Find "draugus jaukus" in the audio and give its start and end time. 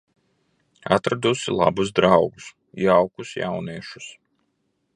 1.99-3.35